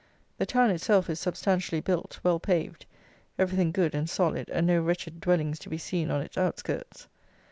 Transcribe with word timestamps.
The 0.39 0.47
town 0.47 0.71
itself 0.71 1.11
is 1.11 1.19
substantially 1.19 1.79
built, 1.79 2.19
well 2.23 2.39
paved, 2.39 2.87
everything 3.37 3.71
good 3.71 3.93
and 3.93 4.09
solid, 4.09 4.49
and 4.49 4.65
no 4.65 4.81
wretched 4.81 5.21
dwellings 5.21 5.59
to 5.59 5.69
be 5.69 5.77
seen 5.77 6.09
on 6.09 6.21
its 6.21 6.39
outskirts. 6.39 7.07